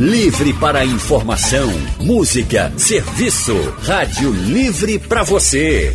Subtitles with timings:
[0.00, 3.54] Livre para informação, música, serviço.
[3.82, 5.94] Rádio Livre para você.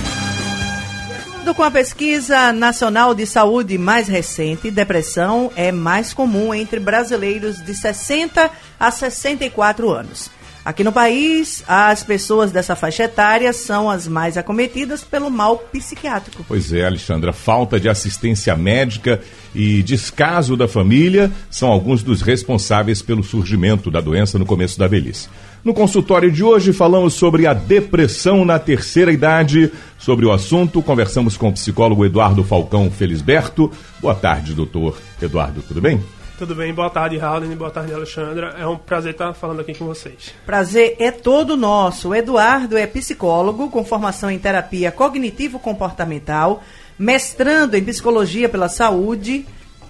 [1.47, 7.63] Acordo com a pesquisa nacional de saúde mais recente, depressão é mais comum entre brasileiros
[7.63, 10.29] de 60 a 64 anos.
[10.65, 16.43] Aqui no país, as pessoas dessa faixa etária são as mais acometidas pelo mal psiquiátrico.
[16.45, 19.21] Pois é, Alexandra, falta de assistência médica
[19.55, 24.87] e descaso da família são alguns dos responsáveis pelo surgimento da doença no começo da
[24.87, 25.29] velhice.
[25.67, 29.69] No consultório de hoje falamos sobre a depressão na terceira idade.
[29.99, 33.69] Sobre o assunto, conversamos com o psicólogo Eduardo Falcão Felisberto.
[33.99, 36.01] Boa tarde, doutor Eduardo, tudo bem?
[36.37, 38.55] Tudo bem, boa tarde, Raul, boa tarde, Alexandra.
[38.57, 40.33] É um prazer estar falando aqui com vocês.
[40.45, 42.07] Prazer é todo nosso.
[42.07, 46.63] O Eduardo é psicólogo com formação em terapia cognitivo-comportamental,
[46.97, 49.45] mestrando em psicologia pela saúde,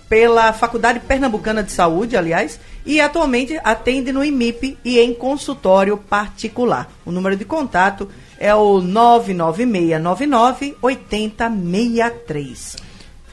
[0.10, 6.90] pela Faculdade Pernambucana de Saúde, aliás, e atualmente atende no IMIP e em consultório particular.
[7.06, 8.08] O número de contato
[8.40, 12.78] é o 99699 8063.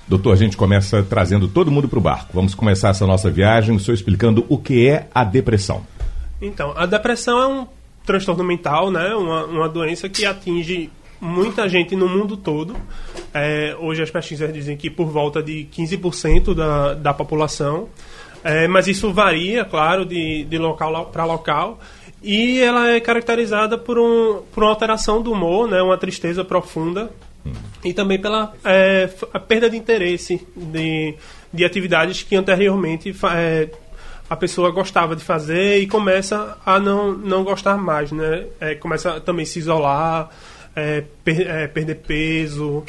[0.07, 2.31] Doutor, a gente começa trazendo todo mundo para o barco.
[2.35, 5.87] Vamos começar essa nossa viagem, o senhor explicando o que é a depressão.
[6.43, 7.67] Então, a depressão é um
[8.05, 9.15] transtorno mental, né?
[9.15, 10.91] uma, uma doença que atinge
[11.25, 12.77] muita gente no mundo todo.
[13.33, 17.89] É, hoje as pesquisas dizem que por volta de 15% da, da população.
[18.43, 21.81] É, mas isso varia, claro, de, de local para local.
[22.23, 25.81] E ela é caracterizada por, um, por uma alteração do humor, né?
[25.83, 27.11] uma tristeza profunda
[27.85, 31.15] e também pela é, a perda de interesse de,
[31.53, 33.69] de atividades que anteriormente é,
[34.29, 38.47] a pessoa gostava de fazer e começa a não, não gostar mais, né?
[38.59, 40.31] É, começa também a se isolar,
[40.75, 42.85] é, per, é, perder peso,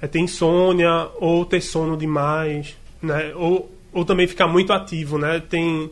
[0.00, 3.32] é, ter insônia ou ter sono demais, né?
[3.34, 5.42] Ou, ou também ficar muito ativo, né?
[5.48, 5.90] Tem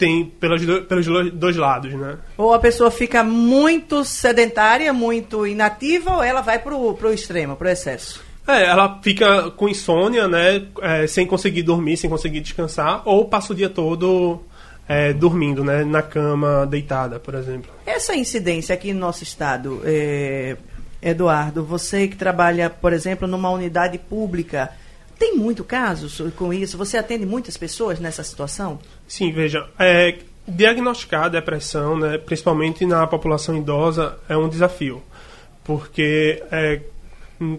[0.00, 2.16] tem pelos, pelos dois lados, né?
[2.38, 7.68] Ou a pessoa fica muito sedentária, muito inativa, ou ela vai pro, pro extremo, pro
[7.68, 8.22] excesso?
[8.48, 10.66] É, ela fica com insônia, né?
[10.80, 14.40] É, sem conseguir dormir, sem conseguir descansar, ou passa o dia todo
[14.90, 15.84] é, dormindo, né?
[15.84, 17.70] Na cama, deitada, por exemplo.
[17.86, 20.56] Essa incidência aqui no nosso estado, é,
[21.00, 24.72] Eduardo, você que trabalha, por exemplo, numa unidade pública,
[25.16, 26.76] tem muito casos com isso?
[26.76, 28.80] Você atende muitas pessoas nessa situação?
[29.06, 30.18] Sim, veja, é,
[30.48, 35.00] diagnosticar a depressão, né, principalmente na população idosa, é um desafio.
[35.62, 36.80] Porque é,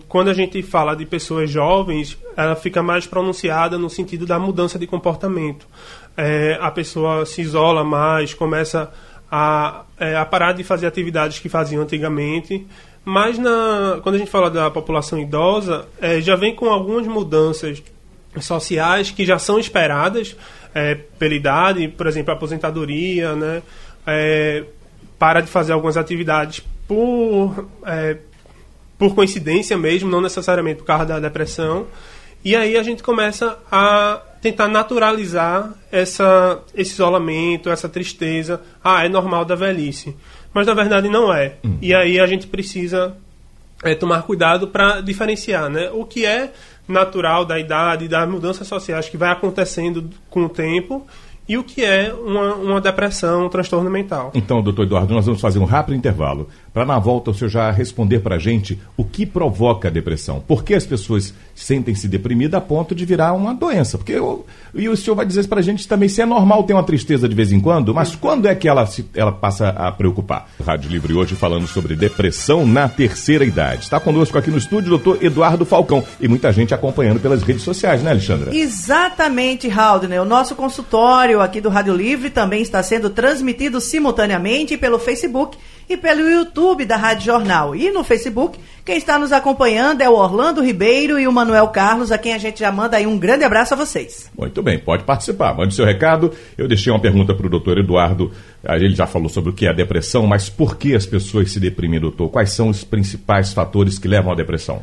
[0.07, 4.77] quando a gente fala de pessoas jovens, ela fica mais pronunciada no sentido da mudança
[4.77, 5.65] de comportamento.
[6.17, 8.91] É, a pessoa se isola mais, começa
[9.31, 12.67] a, é, a parar de fazer atividades que faziam antigamente
[13.03, 17.81] mas na, quando a gente fala da população idosa, é, já vem com algumas mudanças
[18.39, 20.35] sociais que já são esperadas
[20.73, 23.61] é, pela idade, por exemplo, aposentadoria, né?
[24.05, 24.63] É,
[25.17, 28.17] para de fazer algumas atividades por, é,
[28.97, 31.87] por coincidência mesmo, não necessariamente por causa da depressão.
[32.43, 38.61] E aí a gente começa a tentar naturalizar essa, esse isolamento, essa tristeza.
[38.83, 40.15] Ah, é normal da velhice
[40.53, 41.55] mas na verdade não é.
[41.63, 41.77] Hum.
[41.81, 43.15] E aí a gente precisa
[43.83, 45.89] é, tomar cuidado para diferenciar né?
[45.93, 46.51] o que é
[46.87, 51.05] natural da idade, das mudanças sociais que vai acontecendo com o tempo
[51.47, 54.31] e o que é uma, uma depressão, um transtorno mental.
[54.33, 57.71] Então, doutor Eduardo, nós vamos fazer um rápido intervalo para na volta o senhor já
[57.71, 60.41] responder para a gente o que provoca a depressão.
[60.47, 63.97] Por que as pessoas sentem-se deprimidas a ponto de virar uma doença?
[63.97, 66.73] Porque eu, e o senhor vai dizer para a gente também se é normal ter
[66.73, 69.91] uma tristeza de vez em quando, mas quando é que ela, se, ela passa a
[69.91, 70.49] preocupar?
[70.65, 73.83] Rádio Livre hoje falando sobre depressão na terceira idade.
[73.83, 77.63] Está conosco aqui no estúdio o doutor Eduardo Falcão e muita gente acompanhando pelas redes
[77.63, 78.55] sociais, né, Alexandra?
[78.55, 80.21] Exatamente, Haldner.
[80.21, 85.57] O nosso consultório aqui do Rádio Livre também está sendo transmitido simultaneamente pelo Facebook
[85.93, 87.75] e pelo YouTube da Rádio Jornal.
[87.75, 92.11] E no Facebook, quem está nos acompanhando é o Orlando Ribeiro e o Manuel Carlos,
[92.11, 94.31] a quem a gente já manda aí um grande abraço a vocês.
[94.37, 95.53] Muito bem, pode participar.
[95.53, 96.31] Mande seu recado.
[96.57, 98.31] Eu deixei uma pergunta para o doutor Eduardo.
[98.63, 101.59] Ele já falou sobre o que é a depressão, mas por que as pessoas se
[101.59, 102.29] deprimem, doutor?
[102.29, 104.81] Quais são os principais fatores que levam à depressão?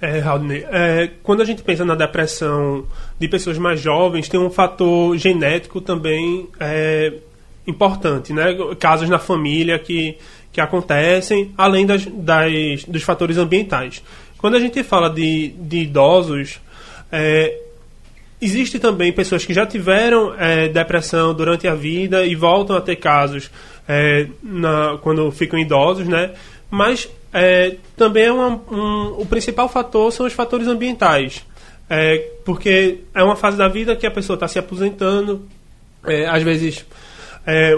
[0.00, 2.84] É, Raudney, é, quando a gente pensa na depressão
[3.18, 7.14] de pessoas mais jovens, tem um fator genético também é,
[7.66, 8.54] importante, né?
[8.78, 10.16] Casos na família que
[10.56, 14.02] que acontecem, além das, das, dos fatores ambientais.
[14.38, 16.58] Quando a gente fala de, de idosos,
[17.12, 17.58] é,
[18.40, 22.96] existe também pessoas que já tiveram é, depressão durante a vida e voltam a ter
[22.96, 23.50] casos
[23.86, 26.30] é, na, quando ficam idosos, né?
[26.70, 31.44] Mas é, também é uma, um, o principal fator são os fatores ambientais.
[31.90, 35.46] É, porque é uma fase da vida que a pessoa está se aposentando,
[36.06, 36.86] é, às vezes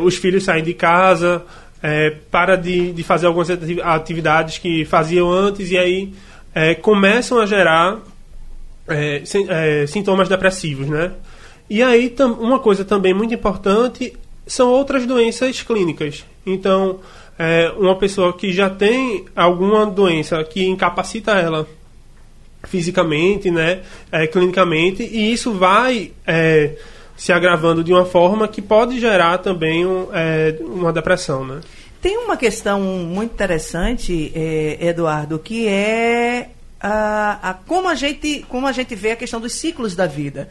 [0.00, 1.44] os filhos saem de casa,
[1.82, 6.12] é, para de, de fazer algumas atividades que faziam antes e aí
[6.54, 7.98] é, começam a gerar
[8.88, 11.12] é, sintomas depressivos, né?
[11.68, 14.14] E aí uma coisa também muito importante
[14.46, 16.24] são outras doenças clínicas.
[16.46, 17.00] Então,
[17.38, 21.68] é, uma pessoa que já tem alguma doença que incapacita ela
[22.64, 26.72] fisicamente, né, é, clinicamente, e isso vai é,
[27.18, 31.60] se agravando de uma forma que pode gerar também um, é, uma depressão, né?
[32.00, 36.50] Tem uma questão muito interessante, é, Eduardo, que é
[36.80, 40.48] a, a, como, a gente, como a gente vê a questão dos ciclos da vida.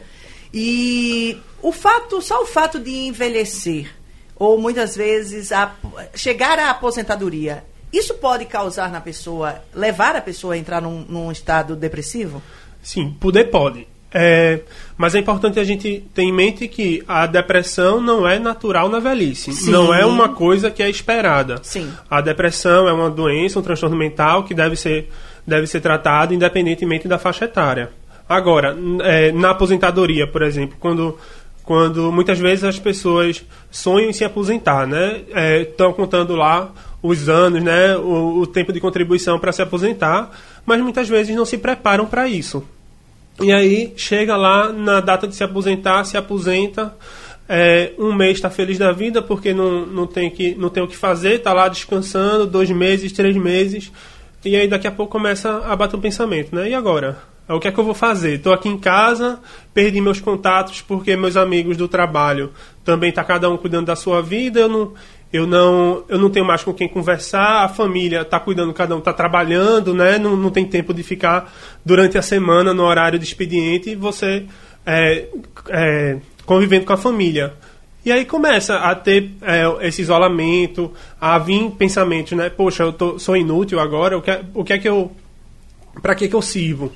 [0.52, 3.90] E o fato, só o fato de envelhecer,
[4.36, 5.74] ou muitas vezes a,
[6.14, 11.32] chegar à aposentadoria, isso pode causar na pessoa, levar a pessoa a entrar num, num
[11.32, 12.42] estado depressivo?
[12.82, 13.88] Sim, poder pode.
[14.12, 14.60] É,
[14.96, 18.98] mas é importante a gente ter em mente que a depressão não é natural na
[18.98, 19.52] velhice.
[19.52, 19.70] Sim.
[19.70, 21.60] Não é uma coisa que é esperada.
[21.62, 21.92] Sim.
[22.10, 25.10] A depressão é uma doença, um transtorno mental que deve ser,
[25.46, 27.90] deve ser tratado independentemente da faixa etária.
[28.28, 31.18] Agora, é, na aposentadoria, por exemplo, quando,
[31.62, 35.22] quando muitas vezes as pessoas sonham em se aposentar, né?
[35.62, 36.70] Estão é, contando lá
[37.02, 37.96] os anos, né?
[37.96, 40.30] O, o tempo de contribuição para se aposentar,
[40.64, 42.66] mas muitas vezes não se preparam para isso.
[43.40, 46.94] E aí chega lá na data de se aposentar, se aposenta,
[47.48, 50.88] é, um mês está feliz da vida porque não, não, tem que, não tem o
[50.88, 53.90] que fazer, está lá descansando, dois meses, três meses,
[54.44, 56.68] e aí daqui a pouco começa a bater um pensamento, né?
[56.68, 57.16] E agora?
[57.48, 58.34] É, o que é que eu vou fazer?
[58.34, 59.40] Estou aqui em casa,
[59.72, 62.52] perdi meus contatos porque meus amigos do trabalho
[62.84, 64.92] também tá cada um cuidando da sua vida, eu não,
[65.32, 68.98] eu não, eu não tenho mais com quem conversar, a família está cuidando, cada um
[68.98, 70.18] está trabalhando, né?
[70.18, 71.52] Não, não tem tempo de ficar
[71.84, 74.46] durante a semana no horário de expediente você
[74.86, 75.26] é,
[75.68, 76.16] é,
[76.46, 77.52] convivendo com a família.
[78.04, 80.90] E aí começa a ter é, esse isolamento,
[81.20, 82.48] a vir pensamentos, né?
[82.48, 85.12] Poxa, eu tô, sou inútil agora, o que, é, o que é que eu.
[86.00, 86.90] Para que, que eu sirvo?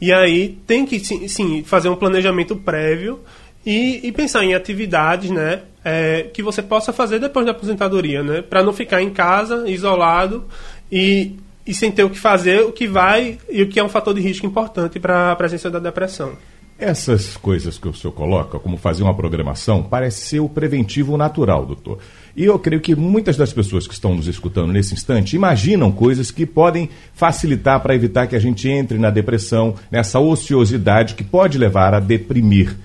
[0.00, 3.20] E aí tem que, sim fazer um planejamento prévio
[3.66, 5.62] e, e pensar em atividades, né?
[5.84, 8.42] É, que você possa fazer depois da aposentadoria, né?
[8.42, 10.44] Para não ficar em casa, isolado
[10.90, 11.34] e,
[11.66, 14.14] e sem ter o que fazer, o que vai e o que é um fator
[14.14, 16.32] de risco importante para a presença da depressão.
[16.78, 21.64] Essas coisas que o senhor coloca, como fazer uma programação, parece ser o preventivo natural,
[21.64, 21.98] doutor.
[22.36, 26.30] E eu creio que muitas das pessoas que estão nos escutando nesse instante imaginam coisas
[26.30, 31.56] que podem facilitar para evitar que a gente entre na depressão, nessa ociosidade que pode
[31.56, 32.76] levar a deprimir.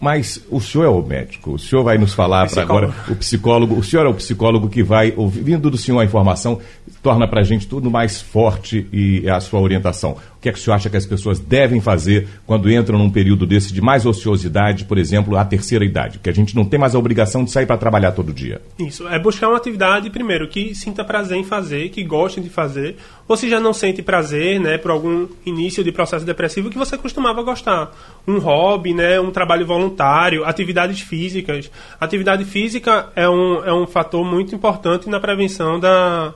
[0.00, 3.74] Mas o senhor é o médico, o senhor vai nos falar para agora, o psicólogo,
[3.74, 6.58] o senhor é o psicólogo que vai, ouvindo do senhor a informação,
[7.02, 10.16] torna para a gente tudo mais forte e a sua orientação.
[10.40, 13.10] O que é que o senhor acha que as pessoas devem fazer quando entram num
[13.10, 16.18] período desse de mais ociosidade, por exemplo, a terceira idade?
[16.18, 18.58] Que a gente não tem mais a obrigação de sair para trabalhar todo dia.
[18.78, 22.96] Isso, é buscar uma atividade, primeiro, que sinta prazer em fazer, que goste de fazer,
[23.28, 26.96] ou se já não sente prazer, né, por algum início de processo depressivo que você
[26.96, 27.94] costumava gostar.
[28.26, 31.70] Um hobby, né, um trabalho voluntário, atividades físicas.
[32.00, 36.32] Atividade física é um, é um fator muito importante na prevenção da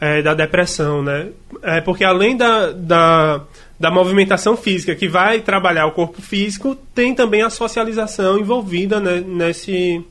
[0.00, 1.28] é, da depressão, né?
[1.62, 3.40] É porque além da, da,
[3.78, 9.22] da movimentação física que vai trabalhar o corpo físico, tem também a socialização envolvida né,
[9.26, 10.04] nesse,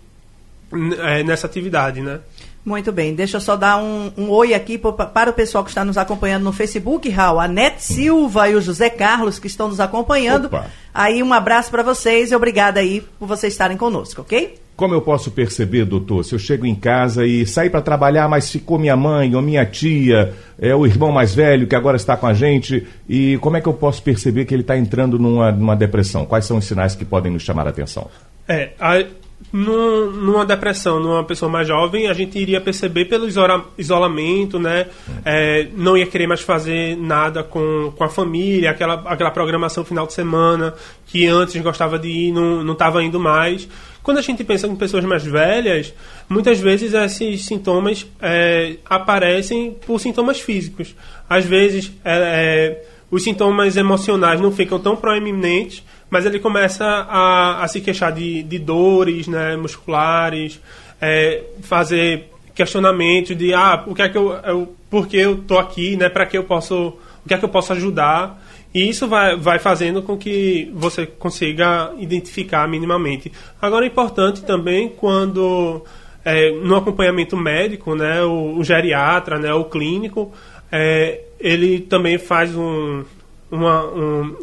[1.00, 2.20] é, nessa atividade, né?
[2.66, 5.84] Muito bem, deixa eu só dar um, um oi aqui para o pessoal que está
[5.84, 9.82] nos acompanhando no Facebook, Raul, a Net Silva e o José Carlos que estão nos
[9.82, 10.46] acompanhando.
[10.46, 10.68] Opa.
[10.94, 14.62] Aí um abraço para vocês e obrigada aí por vocês estarem conosco, ok?
[14.75, 18.51] Como eu posso perceber, doutor, se eu chego em casa e saí para trabalhar, mas
[18.51, 22.25] ficou minha mãe ou minha tia, é o irmão mais velho que agora está com
[22.25, 25.75] a gente, e como é que eu posso perceber que ele está entrando numa, numa
[25.75, 26.25] depressão?
[26.25, 28.10] Quais são os sinais que podem nos chamar a atenção?
[28.48, 29.06] É, a,
[29.51, 34.88] num, numa depressão, numa pessoa mais jovem, a gente iria perceber pelo isola, isolamento, né?
[35.25, 40.08] É, não ia querer mais fazer nada com, com a família, aquela, aquela programação final
[40.08, 40.74] de semana
[41.06, 43.68] que antes gostava de ir, não estava indo mais.
[44.03, 45.93] Quando a gente pensa em pessoas mais velhas,
[46.27, 50.93] muitas vezes esses sintomas é, aparecem por sintomas físicos.
[51.29, 57.63] Às vezes, é, é, os sintomas emocionais não ficam tão proeminentes, mas ele começa a,
[57.63, 60.60] a se queixar de, de dores né, musculares,
[61.01, 65.57] é, fazer questionamentos de ah, o que é que eu, eu por que eu tô
[65.57, 68.43] aqui, né, para que eu posso o que é que eu posso ajudar.
[68.74, 73.32] E isso vai, vai fazendo com que você consiga identificar minimamente.
[73.62, 75.84] Agora é importante também quando
[76.25, 80.32] é, no acompanhamento médico, né, o, o geriatra, né, o clínico,
[80.72, 83.03] é, ele também faz um,
[83.51, 84.36] uma, um,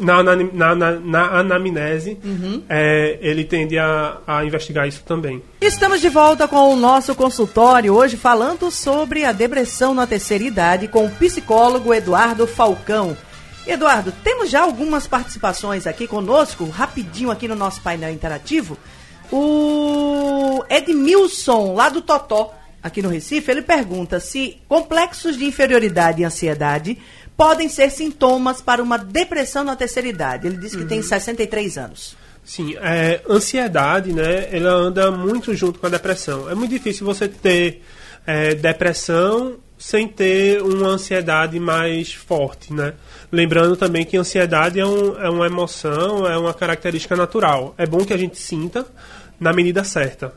[0.00, 2.62] na, na, na, na anamnese, uhum.
[2.68, 5.42] é, ele tende a, a investigar isso também.
[5.60, 10.88] Estamos de volta com o nosso consultório, hoje falando sobre a depressão na terceira idade
[10.88, 13.16] com o psicólogo Eduardo Falcão.
[13.66, 18.76] Eduardo, temos já algumas participações aqui conosco, rapidinho aqui no nosso painel interativo.
[19.32, 22.52] O Edmilson, lá do Totó,
[22.82, 26.98] aqui no Recife, ele pergunta se complexos de inferioridade e ansiedade
[27.36, 30.46] podem ser sintomas para uma depressão na terceira idade.
[30.46, 30.88] Ele disse que uhum.
[30.88, 32.16] tem 63 anos.
[32.44, 36.48] Sim, é, ansiedade, né, ela anda muito junto com a depressão.
[36.50, 37.82] É muito difícil você ter
[38.26, 42.94] é, depressão sem ter uma ansiedade mais forte, né?
[43.30, 47.74] Lembrando também que ansiedade é, um, é uma emoção, é uma característica natural.
[47.76, 48.86] É bom que a gente sinta
[49.38, 50.32] na medida certa.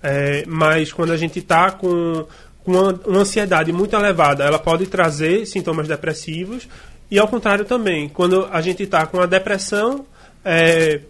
[0.00, 2.24] É, mas quando a gente está com
[2.64, 6.68] com uma, ansiedade muito elevada, ela pode trazer sintomas depressivos
[7.10, 10.06] e ao contrário também, quando a gente está com a depressão
[10.44, 11.00] é,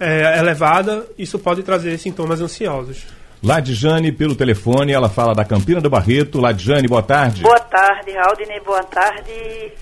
[0.00, 3.04] é, elevada, isso pode trazer sintomas ansiosos.
[3.44, 6.40] Ladjane, pelo telefone, ela fala da Campina do Barreto.
[6.40, 7.42] Ladjane, boa tarde.
[7.42, 9.32] Boa tarde, Aldine, boa tarde.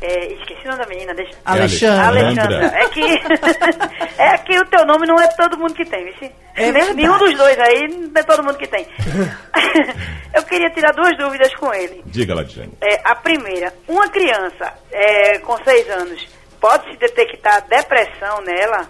[0.00, 1.12] É, esqueci o nome da menina.
[1.14, 1.36] Deixa...
[1.44, 2.06] Alexandra.
[2.06, 2.66] Alexandra.
[2.74, 3.02] É que,
[4.18, 6.30] é que o teu nome não é todo mundo que tem, viu?
[6.54, 8.86] É Nenhum dos dois aí não é todo mundo que tem.
[10.34, 12.02] Eu queria tirar duas dúvidas com ele.
[12.06, 12.72] Diga, Ladjane.
[12.80, 16.26] É, a primeira, uma criança é, com seis anos,
[16.58, 18.88] pode-se detectar depressão nela?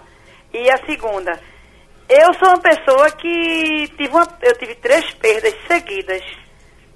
[0.53, 1.37] E a segunda
[2.11, 6.21] eu sou uma pessoa que tive uma, eu tive três perdas seguidas.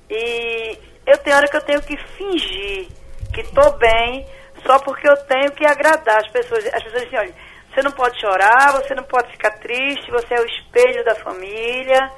[0.09, 2.87] E eu tenho hora que eu tenho que fingir
[3.33, 4.25] que estou bem
[4.65, 6.65] só porque eu tenho que agradar as pessoas.
[6.67, 7.33] As pessoas dizem, olha,
[7.73, 12.11] você não pode chorar, você não pode ficar triste, você é o espelho da família.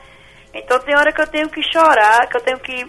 [0.54, 2.84] Então tem hora que eu tenho que chorar, que eu tenho que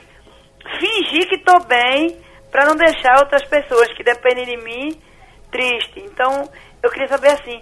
[0.80, 2.18] fingir que estou bem
[2.50, 5.02] para não deixar outras pessoas que dependem de mim
[5.50, 6.00] triste.
[6.00, 6.48] Então
[6.82, 7.60] eu queria saber assim,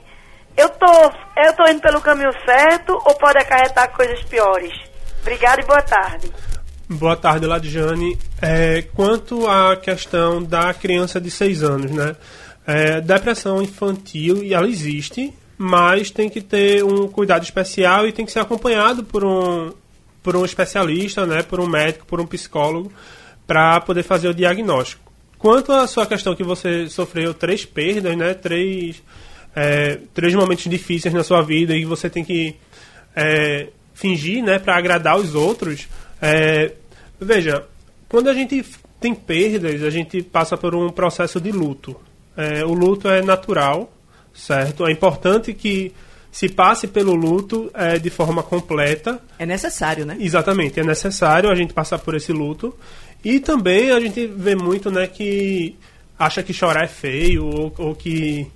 [0.57, 4.73] eu tô, eu tô indo pelo caminho certo ou pode acarretar coisas piores?
[5.21, 6.33] Obrigada e boa tarde.
[6.89, 8.17] Boa tarde, Ladjane.
[8.41, 12.15] É, quanto à questão da criança de 6 anos, né?
[12.65, 18.25] É, depressão infantil, e ela existe, mas tem que ter um cuidado especial e tem
[18.25, 19.73] que ser acompanhado por um,
[20.23, 21.43] por um especialista, né?
[21.43, 22.93] Por um médico, por um psicólogo,
[23.47, 25.13] para poder fazer o diagnóstico.
[25.39, 28.33] Quanto à sua questão que você sofreu três perdas, né?
[28.33, 29.03] Três
[29.57, 32.55] é, três momentos difíceis na sua vida e você tem que
[33.17, 35.89] é, fingir, né, para agradar os outros.
[36.21, 36.73] É,
[37.19, 37.65] veja,
[38.07, 38.63] quando a gente
[39.01, 41.97] tem perdas, a gente passa por um processo de luto.
[42.37, 43.91] É, o luto é natural,
[44.35, 44.87] certo?
[44.87, 45.91] É importante que
[46.31, 49.23] se passe pelo luto é, de forma completa.
[49.39, 50.19] É necessário, né?
[50.21, 52.77] Exatamente, é necessário a gente passar por esse luto.
[53.25, 55.75] E também a gente vê muito, né, que
[56.19, 58.47] acha que chorar é feio ou, ou que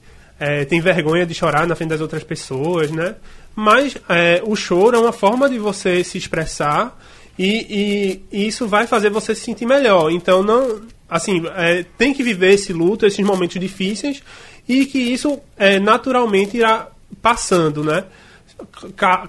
[0.40, 3.14] é, tem vergonha de chorar na frente das outras pessoas, né?
[3.54, 6.98] Mas é, o choro é uma forma de você se expressar
[7.38, 10.10] e, e, e, isso vai fazer você se sentir melhor.
[10.10, 14.22] Então, não, assim, é, tem que viver esse luto, esses momentos difíceis
[14.66, 16.88] e que isso é, naturalmente irá
[17.20, 18.04] passando, né?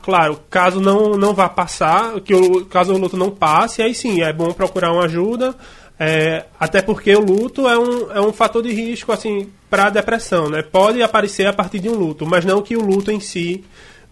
[0.02, 4.22] claro, caso não, não vá passar, que o, caso o luto não passe, aí sim,
[4.22, 5.56] é bom procurar uma ajuda,
[6.04, 9.90] é, até porque o luto é um, é um fator de risco, assim, para a
[9.92, 10.64] depressão, né?
[10.64, 13.64] Pode aparecer a partir de um luto, mas não que o luto em si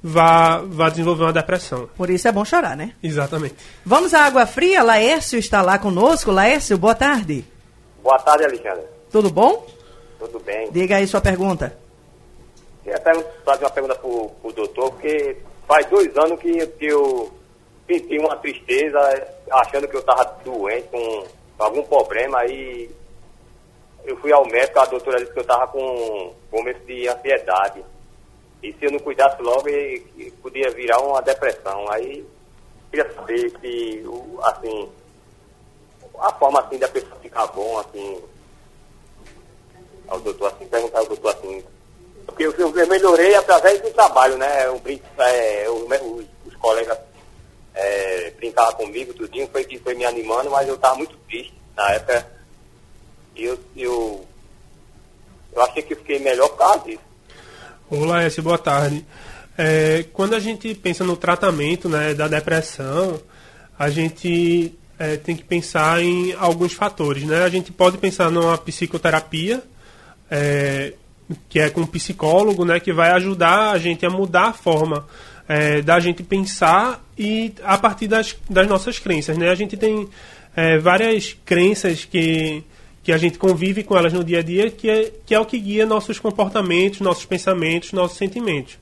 [0.04, 1.90] vá, vá desenvolver uma depressão.
[1.98, 2.94] Por isso é bom chorar, né?
[3.02, 3.56] Exatamente.
[3.84, 4.84] Vamos à água fria.
[4.84, 6.30] Laércio está lá conosco.
[6.30, 7.44] Laércio, boa tarde.
[8.04, 8.86] Boa tarde, Alexandre.
[9.12, 9.66] Tudo bom?
[10.20, 10.70] Tudo bem.
[10.72, 11.76] Diga aí sua pergunta.
[12.84, 13.02] Queria
[13.44, 17.34] fazer uma pergunta para o doutor, porque faz dois anos que, que eu
[17.88, 19.00] senti uma tristeza,
[19.52, 22.90] achando que eu estava doente, com algum problema, aí
[24.06, 27.84] eu fui ao médico, a doutora disse que eu estava com começo de ansiedade.
[28.62, 29.66] E se eu não cuidasse logo,
[30.42, 31.90] podia virar uma depressão.
[31.92, 32.26] Aí,
[32.90, 34.04] queria saber se,
[34.44, 34.90] assim,
[36.20, 38.22] a forma, assim, da pessoa ficar bom, assim,
[40.08, 41.64] ao doutor, assim, perguntar ao doutor, assim,
[42.26, 44.66] porque eu, eu melhorei através do trabalho, né?
[44.66, 44.82] Eu,
[45.20, 46.98] é, eu, os, os, colegas
[47.80, 51.92] é, brincavam comigo, tudinho, foi que foi me animando, mas eu estava muito triste na
[51.92, 52.40] época
[53.36, 54.26] eu, eu,
[55.54, 57.00] eu achei que fiquei melhor por causa disso.
[57.90, 59.06] Olá, S, boa tarde.
[59.58, 63.20] É, quando a gente pensa no tratamento né, da depressão,
[63.78, 67.44] a gente é, tem que pensar em alguns fatores, né?
[67.44, 69.64] A gente pode pensar numa psicoterapia,
[70.30, 70.94] é,
[71.48, 72.80] que é com um psicólogo, né?
[72.80, 75.08] Que vai ajudar a gente a mudar a forma
[75.50, 79.50] é, da gente pensar e a partir das, das nossas crenças, né?
[79.50, 80.08] A gente tem
[80.56, 82.64] é, várias crenças que,
[83.04, 85.46] que a gente convive com elas no dia a dia, que é, que é o
[85.46, 88.78] que guia nossos comportamentos, nossos pensamentos, nossos sentimentos.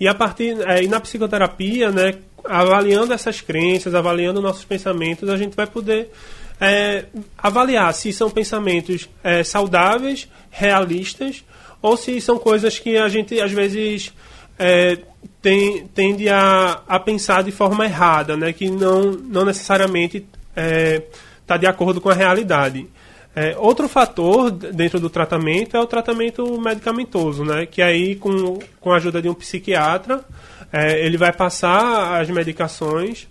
[0.00, 5.36] E a partir é, e na psicoterapia, né, avaliando essas crenças, avaliando nossos pensamentos, a
[5.36, 6.10] gente vai poder
[6.58, 7.04] é,
[7.36, 11.44] avaliar se são pensamentos é, saudáveis, realistas,
[11.82, 14.14] ou se são coisas que a gente às vezes
[14.58, 14.98] é,
[15.40, 18.52] tem, tende a, a pensar de forma errada, né?
[18.52, 21.02] que não, não necessariamente está é,
[21.46, 22.88] tá de acordo com a realidade.
[23.34, 27.66] É, outro fator dentro do tratamento é o tratamento medicamentoso, né?
[27.66, 30.24] que aí com, com a ajuda de um psiquiatra
[30.72, 33.28] é, ele vai passar as medicações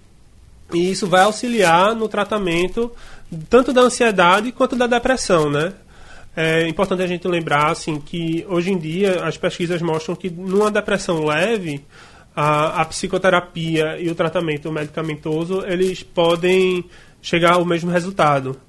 [0.74, 2.92] e isso vai auxiliar no tratamento
[3.50, 5.74] tanto da ansiedade quanto da depressão, né?
[6.36, 10.70] É importante a gente lembrar assim, que hoje em dia as pesquisas mostram que numa
[10.70, 11.86] depressão leve,
[12.36, 16.84] a, a psicoterapia e o tratamento medicamentoso eles podem
[17.22, 18.60] chegar ao mesmo resultado.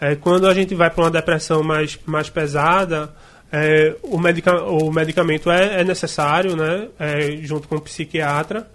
[0.00, 3.14] É, quando a gente vai para uma depressão mais, mais pesada,
[3.52, 8.68] é, o, medica, o medicamento é, é necessário, né, é, junto com o psiquiatra,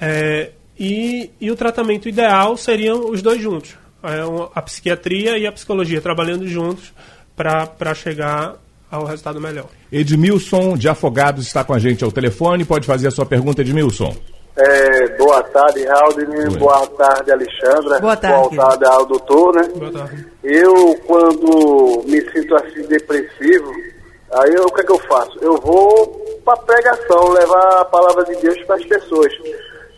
[0.00, 4.20] é, e, e o tratamento ideal seriam os dois juntos, é,
[4.54, 6.92] a psiquiatria e a psicologia trabalhando juntos
[7.36, 8.56] para chegar
[8.90, 9.66] ao resultado melhor.
[9.90, 12.64] Edmilson de Afogados está com a gente ao telefone.
[12.64, 14.14] Pode fazer a sua pergunta, Edmilson.
[14.56, 16.58] É, boa tarde, Raul.
[16.58, 18.00] Boa tarde, Alexandra.
[18.00, 18.56] Boa tarde.
[18.56, 19.68] Boa tarde ao doutor, né?
[19.74, 20.26] Boa tarde.
[20.42, 23.72] Eu, quando me sinto assim depressivo,
[24.32, 25.38] aí eu, o que é que eu faço?
[25.40, 29.32] Eu vou para pregação, levar a palavra de Deus para as pessoas.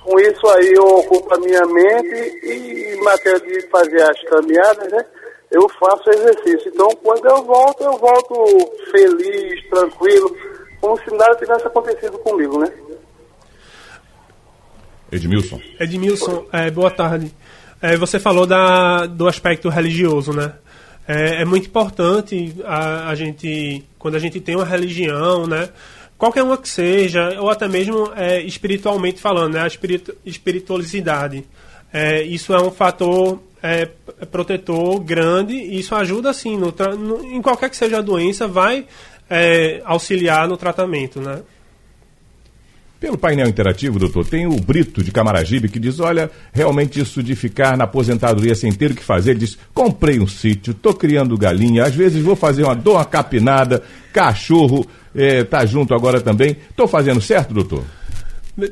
[0.05, 4.93] Com isso aí eu ocupo a minha mente e em matéria de fazer as caminhadas,
[4.93, 5.05] né?
[5.53, 6.73] Eu faço exercício.
[6.75, 8.35] Então, quando eu volto, eu volto
[8.91, 10.35] feliz, tranquilo,
[10.81, 12.73] como se nada tivesse acontecido comigo, né?
[15.13, 15.61] Edmilson.
[15.79, 17.33] Edmilson, é, boa tarde.
[17.83, 20.55] É, você falou da, do aspecto religioso, né?
[21.07, 25.69] É, é muito importante a, a, gente, quando a gente tem uma religião, né?
[26.17, 29.63] Qualquer uma que seja, ou até mesmo é, espiritualmente falando, né?
[29.63, 31.45] A espiritu, espiritualidade.
[31.93, 33.87] É, isso é um fator é,
[34.31, 38.87] protetor grande e isso ajuda assim no, no, em qualquer que seja a doença vai
[39.29, 41.41] é, auxiliar no tratamento, né?
[43.03, 47.35] Pelo painel interativo, doutor, tem o Brito de Camaragibe que diz: olha, realmente isso de
[47.35, 49.33] ficar na aposentadoria sem ter o que fazer.
[49.33, 53.83] Ele diz: comprei um sítio, tô criando galinha, às vezes vou fazer uma, uma capinada,
[54.13, 56.57] cachorro é, tá junto agora também.
[56.77, 57.83] Tô fazendo certo, doutor?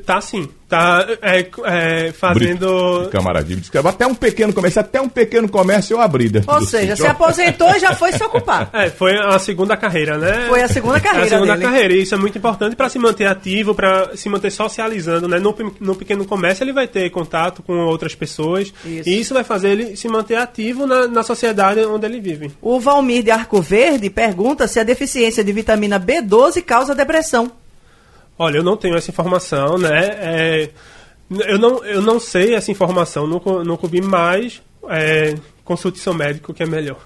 [0.05, 0.47] Tá sim.
[0.69, 3.09] Tá é, é, fazendo.
[3.11, 3.61] Camaradinho.
[3.83, 6.31] Até um pequeno comércio, até um pequeno comércio eu abri.
[6.47, 8.69] Ou seja, se aposentou e já foi se ocupar.
[8.71, 10.45] É, foi a segunda carreira, né?
[10.47, 11.25] Foi a segunda carreira.
[11.25, 11.65] É a segunda dele.
[11.65, 11.93] carreira.
[11.93, 15.39] E isso é muito importante para se manter ativo, para se manter socializando, né?
[15.39, 18.71] No, no pequeno comércio ele vai ter contato com outras pessoas.
[18.85, 19.09] Isso.
[19.09, 22.51] E isso vai fazer ele se manter ativo na, na sociedade onde ele vive.
[22.61, 27.51] O Valmir de Arco Verde pergunta se a deficiência de vitamina B12 causa depressão.
[28.37, 30.09] Olha, eu não tenho essa informação, né?
[30.19, 30.69] É,
[31.47, 34.61] eu, não, eu não sei essa informação, não, não coube mais.
[34.89, 36.99] É, consulte seu médico, que é melhor.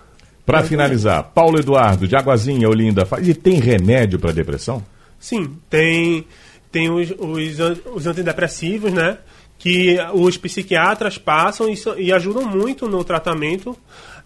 [0.46, 4.84] Para finalizar, Paulo Eduardo, de Aguazinha, Olinda, e tem remédio para depressão?
[5.20, 6.26] Sim, tem,
[6.72, 9.18] tem os, os, os, antidepressivos, né?
[9.58, 13.76] Que os psiquiatras passam e, e ajudam muito no tratamento.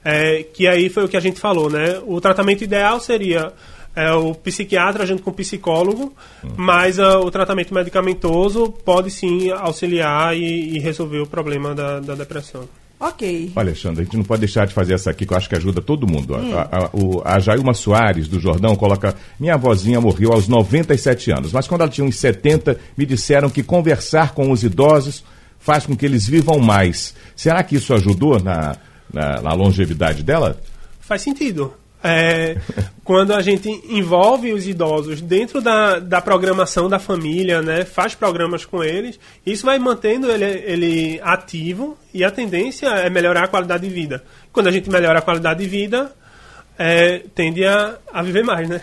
[0.03, 2.01] É, que aí foi o que a gente falou, né?
[2.05, 3.53] O tratamento ideal seria
[3.99, 6.51] é o psiquiatra junto com o psicólogo, uhum.
[6.57, 12.15] mas uh, o tratamento medicamentoso pode sim auxiliar e, e resolver o problema da, da,
[12.15, 12.63] depressão.
[12.99, 13.53] Ok.
[13.55, 15.55] Olha, Alexandre, a gente não pode deixar de fazer essa aqui, que eu acho que
[15.55, 16.35] ajuda todo mundo.
[16.35, 16.57] Hum.
[16.57, 21.53] A, a, o, a Jailma Soares, do Jordão, coloca: Minha avózinha morreu aos 97 anos,
[21.53, 25.23] mas quando ela tinha uns 70, me disseram que conversar com os idosos
[25.59, 27.13] faz com que eles vivam mais.
[27.35, 28.75] Será que isso ajudou na,
[29.13, 30.59] na, na longevidade dela?
[30.99, 31.73] Faz sentido.
[32.01, 32.57] É,
[33.03, 38.63] quando a gente envolve os idosos dentro da, da programação da família, né, faz programas
[38.65, 43.87] com eles, isso vai mantendo ele, ele ativo e a tendência é melhorar a qualidade
[43.87, 44.23] de vida.
[44.53, 46.13] Quando a gente melhora a qualidade de vida,
[46.77, 48.81] é, tende a, a viver mais, né?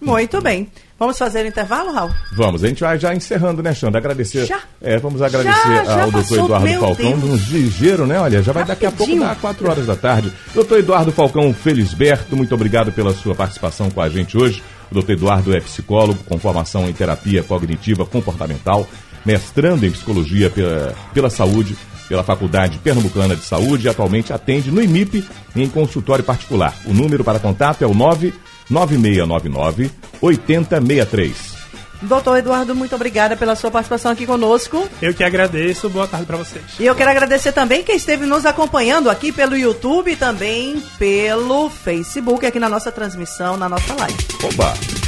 [0.00, 0.68] Muito bem.
[0.98, 2.10] Vamos fazer o intervalo, Raul?
[2.32, 3.98] Vamos, a gente vai já encerrando, né, Xanda?
[3.98, 4.46] Agradecer.
[4.46, 4.60] Já?
[4.80, 7.40] É, vamos agradecer Já, já ao doutor Eduardo meu Falcão, Deus.
[7.48, 8.18] ligeiro, né?
[8.20, 9.28] Olha, já vai daqui a pouco Rapidinho.
[9.28, 10.32] dar 4 horas da tarde.
[10.52, 14.62] Doutor Eduardo Falcão Felisberto, muito obrigado pela sua participação com a gente hoje.
[14.90, 18.86] O doutor Eduardo é psicólogo com formação em terapia cognitiva comportamental,
[19.24, 21.76] mestrando em psicologia pela, pela saúde,
[22.08, 26.74] pela Faculdade Pernambucana de Saúde e atualmente atende no IMIP em consultório particular.
[26.86, 27.94] O número para contato é o
[28.70, 31.58] 99699 8063.
[32.02, 34.88] Doutor Eduardo, muito obrigada pela sua participação aqui conosco.
[35.02, 35.88] Eu que agradeço.
[35.90, 36.64] Boa tarde para vocês.
[36.78, 41.68] E eu quero agradecer também quem esteve nos acompanhando aqui pelo YouTube e também pelo
[41.68, 44.16] Facebook, aqui na nossa transmissão, na nossa live.
[44.44, 45.07] Oba!